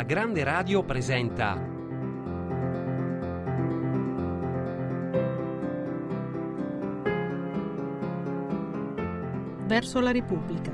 [0.00, 1.62] La Grande Radio presenta
[9.66, 10.72] Verso la Repubblica.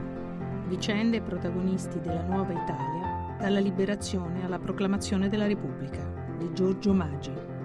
[0.68, 6.08] Vicende e protagonisti della nuova Italia, dalla liberazione alla proclamazione della Repubblica,
[6.38, 7.55] di Giorgio Maggi.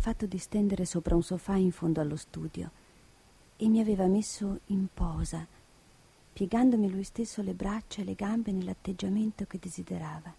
[0.00, 2.70] Fatto distendere sopra un sofà in fondo allo studio
[3.56, 5.46] e mi aveva messo in posa,
[6.32, 10.34] piegandomi lui stesso le braccia e le gambe nell'atteggiamento che desiderava,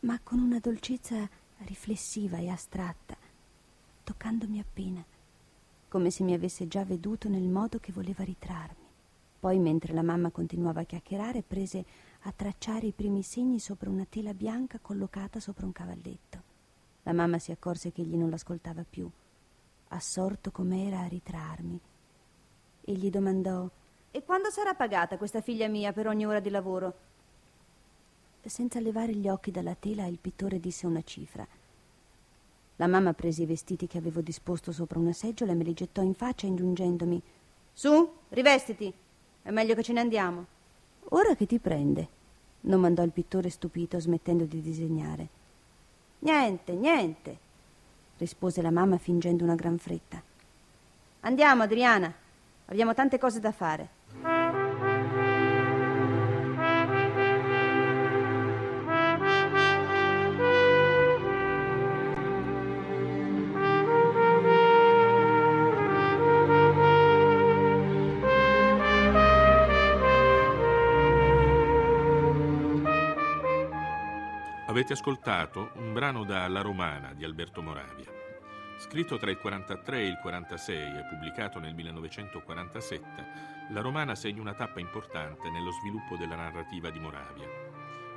[0.00, 1.28] ma con una dolcezza
[1.64, 3.16] riflessiva e astratta,
[4.04, 5.04] toccandomi appena,
[5.88, 8.84] come se mi avesse già veduto nel modo che voleva ritrarmi.
[9.40, 11.84] Poi, mentre la mamma continuava a chiacchierare, prese
[12.20, 16.33] a tracciare i primi segni sopra una tela bianca collocata sopra un cavalletto.
[17.04, 19.08] La mamma si accorse che egli non l'ascoltava più,
[19.88, 21.80] assorto com'era a ritrarmi,
[22.86, 23.68] e gli domandò
[24.10, 26.94] E quando sarà pagata questa figlia mia per ogni ora di lavoro?
[28.42, 31.46] Senza levare gli occhi dalla tela, il pittore disse una cifra.
[32.76, 36.02] La mamma prese i vestiti che avevo disposto sopra una seggiola e me li gettò
[36.02, 37.22] in faccia, ingiungendomi
[37.72, 38.92] Su, rivestiti.
[39.42, 40.46] È meglio che ce ne andiamo.
[41.10, 42.08] Ora che ti prende?
[42.60, 45.42] domandò il pittore stupito, smettendo di disegnare.
[46.24, 47.36] Niente, niente,
[48.16, 50.22] rispose la mamma fingendo una gran fretta.
[51.20, 52.10] Andiamo, Adriana.
[52.64, 53.88] Abbiamo tante cose da fare.
[74.74, 78.10] Avete ascoltato un brano da La Romana di Alberto Moravia.
[78.76, 83.24] Scritto tra il 43 e il 46 e pubblicato nel 1947,
[83.70, 87.46] La Romana segna una tappa importante nello sviluppo della narrativa di Moravia.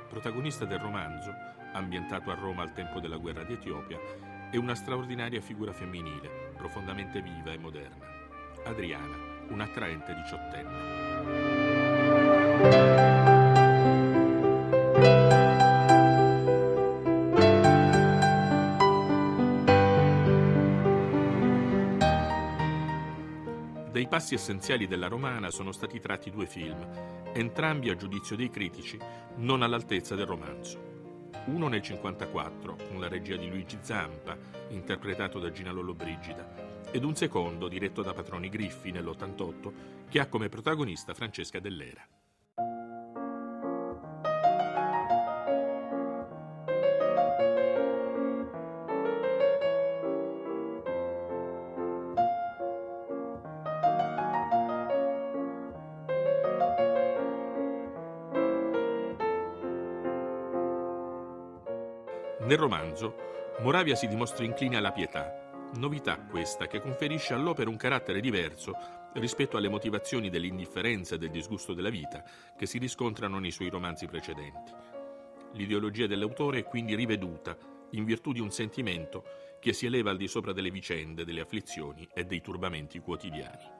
[0.08, 1.32] Protagonista del romanzo,
[1.74, 4.00] ambientato a Roma al tempo della guerra di Etiopia,
[4.50, 8.04] è una straordinaria figura femminile, profondamente viva e moderna.
[8.64, 9.14] Adriana,
[9.50, 10.76] un'attraente diciottenne.
[23.98, 26.88] Dei passi essenziali della romana sono stati tratti due film,
[27.32, 28.96] entrambi a giudizio dei critici
[29.38, 30.78] non all'altezza del romanzo.
[31.46, 34.38] Uno nel 1954, con la regia di Luigi Zampa,
[34.68, 39.72] interpretato da Gina Lollobrigida, ed un secondo diretto da Patroni Griffi nell'88,
[40.08, 42.06] che ha come protagonista Francesca Dell'Era.
[62.48, 63.14] Nel romanzo,
[63.60, 68.72] Moravia si dimostra incline alla pietà, novità questa che conferisce all'opera un carattere diverso
[69.16, 72.24] rispetto alle motivazioni dell'indifferenza e del disgusto della vita
[72.56, 74.72] che si riscontrano nei suoi romanzi precedenti.
[75.52, 77.54] L'ideologia dell'autore è quindi riveduta
[77.90, 79.24] in virtù di un sentimento
[79.60, 83.77] che si eleva al di sopra delle vicende, delle afflizioni e dei turbamenti quotidiani.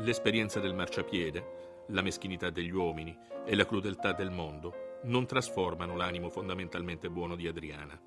[0.00, 6.30] L'esperienza del marciapiede, la meschinità degli uomini e la crudeltà del mondo non trasformano l'animo
[6.30, 8.00] fondamentalmente buono di Adriana,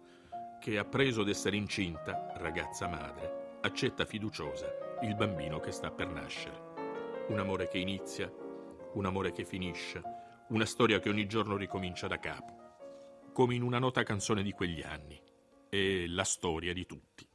[0.59, 7.27] che appreso d'essere incinta, ragazza madre, accetta fiduciosa il bambino che sta per nascere.
[7.27, 8.31] Un amore che inizia,
[8.93, 10.01] un amore che finisce,
[10.49, 14.81] una storia che ogni giorno ricomincia da capo, come in una nota canzone di quegli
[14.81, 15.21] anni,
[15.69, 17.27] è la storia di tutti.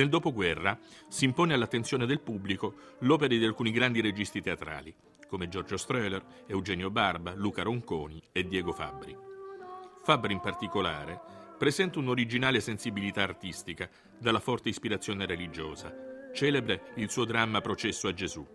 [0.00, 4.94] Nel dopoguerra si impone all'attenzione del pubblico l'opera di alcuni grandi registi teatrali,
[5.28, 9.14] come Giorgio Strehler, Eugenio Barba, Luca Ronconi e Diego Fabbri.
[10.02, 11.20] Fabbri in particolare
[11.58, 15.94] presenta un'originale sensibilità artistica dalla forte ispirazione religiosa,
[16.32, 18.46] celebre il suo dramma Processo a Gesù,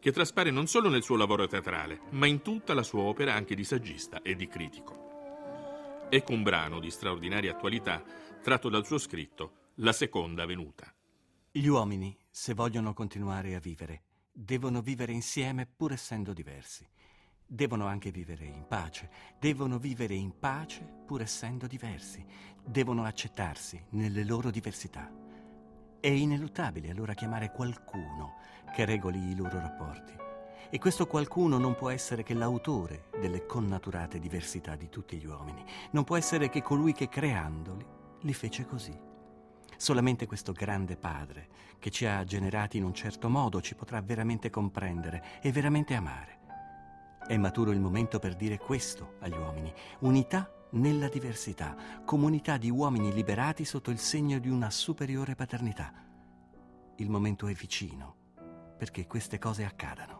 [0.00, 3.54] che traspare non solo nel suo lavoro teatrale, ma in tutta la sua opera anche
[3.54, 6.06] di saggista e di critico.
[6.08, 8.02] Ecco un brano di straordinaria attualità
[8.40, 10.90] tratto dal suo scritto la seconda venuta.
[11.50, 16.88] Gli uomini, se vogliono continuare a vivere, devono vivere insieme pur essendo diversi.
[17.46, 22.24] Devono anche vivere in pace, devono vivere in pace pur essendo diversi,
[22.64, 25.12] devono accettarsi nelle loro diversità.
[26.00, 28.36] È ineluttabile allora chiamare qualcuno
[28.74, 30.14] che regoli i loro rapporti.
[30.70, 35.62] E questo qualcuno non può essere che l'autore delle connaturate diversità di tutti gli uomini,
[35.90, 37.86] non può essere che colui che creandoli
[38.22, 39.14] li fece così.
[39.76, 44.50] Solamente questo grande Padre, che ci ha generati in un certo modo, ci potrà veramente
[44.50, 46.38] comprendere e veramente amare.
[47.26, 49.72] È maturo il momento per dire questo agli uomini.
[50.00, 55.92] Unità nella diversità, comunità di uomini liberati sotto il segno di una superiore paternità.
[56.96, 58.14] Il momento è vicino
[58.76, 60.15] perché queste cose accadano.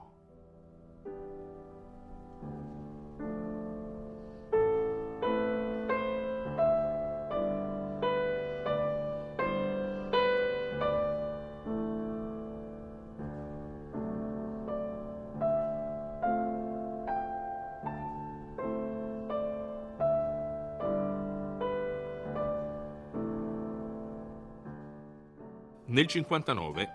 [25.88, 26.88] Nel 59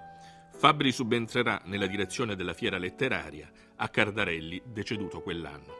[0.51, 5.75] Fabbri subentrerà nella direzione della fiera letteraria a Cardarelli, deceduto quell'anno.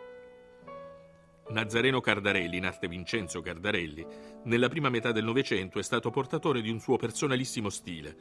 [1.50, 4.06] Nazareno Cardarelli, in arte Vincenzo Cardarelli,
[4.44, 8.16] nella prima metà del Novecento è stato portatore di un suo personalissimo stile,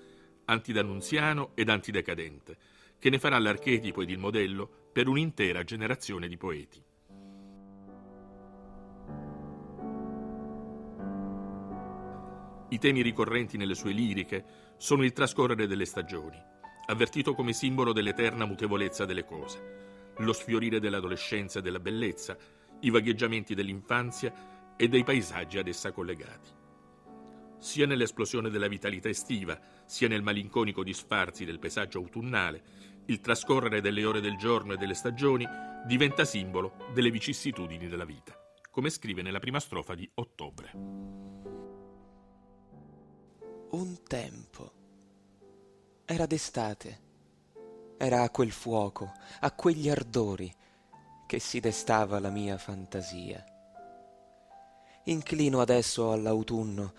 [0.46, 2.56] antidannunziano ed antidecadente,
[2.98, 6.82] che ne farà l'archetipo ed il modello per un'intera generazione di poeti.
[12.72, 14.44] I temi ricorrenti nelle sue liriche
[14.76, 16.40] sono il trascorrere delle stagioni,
[16.86, 22.36] avvertito come simbolo dell'eterna mutevolezza delle cose, lo sfiorire dell'adolescenza e della bellezza,
[22.82, 26.48] i vagheggiamenti dell'infanzia e dei paesaggi ad essa collegati.
[27.58, 32.62] Sia nell'esplosione della vitalità estiva, sia nel malinconico disfarsi del paesaggio autunnale,
[33.06, 35.44] il trascorrere delle ore del giorno e delle stagioni
[35.86, 38.32] diventa simbolo delle vicissitudini della vita,
[38.70, 41.29] come scrive nella prima strofa di Ottobre
[43.70, 44.72] un tempo.
[46.04, 47.08] Era d'estate.
[47.96, 50.52] Era a quel fuoco, a quegli ardori,
[51.26, 53.44] che si destava la mia fantasia.
[55.04, 56.94] Inclino adesso all'autunno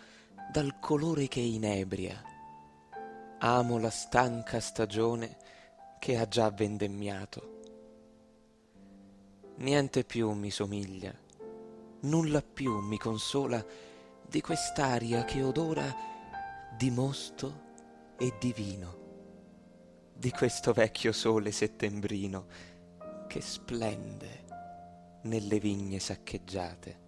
[0.52, 2.22] dal colore che inebria.
[3.40, 5.38] Amo la stanca stagione
[6.00, 7.60] che ha già vendemmiato.
[9.58, 11.14] Niente più mi somiglia,
[12.02, 13.64] nulla più mi consola
[14.26, 16.12] di quest'aria che odora
[16.78, 17.70] di mosto
[18.18, 18.98] e di vino,
[20.16, 22.46] di questo vecchio sole settembrino
[23.28, 24.46] che splende
[25.24, 27.01] nelle vigne saccheggiate.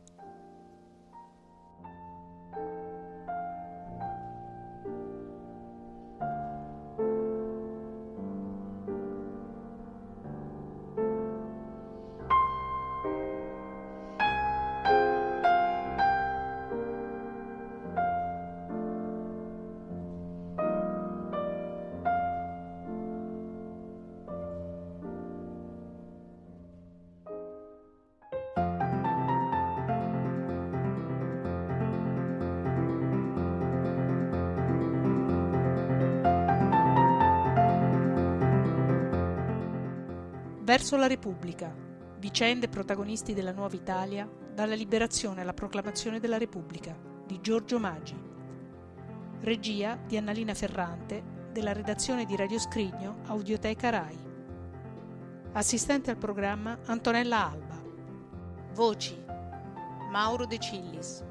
[40.74, 41.72] Verso la Repubblica.
[42.18, 48.20] Vicende protagonisti della nuova Italia, dalla liberazione alla proclamazione della Repubblica, di Giorgio Maggi.
[49.42, 54.18] Regia di Annalina Ferrante, della redazione di Radio Scrigno, Audioteca Rai.
[55.52, 57.80] Assistente al programma Antonella Alba.
[58.74, 59.16] Voci
[60.10, 61.24] Mauro De Cillis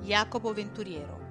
[0.00, 1.25] Jacopo Venturiero